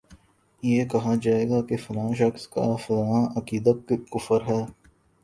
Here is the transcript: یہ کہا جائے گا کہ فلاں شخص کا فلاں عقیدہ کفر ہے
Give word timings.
یہ 0.63 0.85
کہا 0.85 1.13
جائے 1.23 1.47
گا 1.49 1.61
کہ 1.61 1.77
فلاں 1.77 2.13
شخص 2.15 2.47
کا 2.47 2.65
فلاں 2.85 3.23
عقیدہ 3.37 3.71
کفر 4.11 4.47
ہے 4.47 4.61